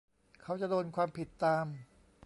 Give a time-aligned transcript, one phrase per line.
[0.43, 1.65] เขาจะโดนความผิดตาม